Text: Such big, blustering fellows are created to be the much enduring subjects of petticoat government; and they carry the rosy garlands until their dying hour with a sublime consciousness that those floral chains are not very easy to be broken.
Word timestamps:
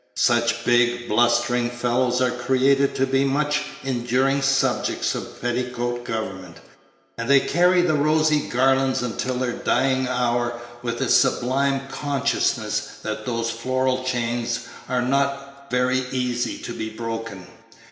Such 0.17 0.65
big, 0.65 1.07
blustering 1.07 1.69
fellows 1.69 2.21
are 2.21 2.31
created 2.31 2.95
to 2.95 3.05
be 3.05 3.19
the 3.23 3.29
much 3.29 3.61
enduring 3.83 4.41
subjects 4.41 5.13
of 5.13 5.39
petticoat 5.39 6.05
government; 6.05 6.55
and 7.19 7.29
they 7.29 7.39
carry 7.39 7.83
the 7.83 7.93
rosy 7.93 8.49
garlands 8.49 9.03
until 9.03 9.35
their 9.35 9.51
dying 9.53 10.07
hour 10.07 10.59
with 10.81 10.99
a 11.01 11.07
sublime 11.07 11.83
consciousness 11.91 12.93
that 13.03 13.27
those 13.27 13.51
floral 13.51 14.03
chains 14.03 14.61
are 14.89 15.03
not 15.03 15.67
very 15.69 15.99
easy 16.11 16.57
to 16.63 16.73
be 16.73 16.89
broken. 16.89 17.45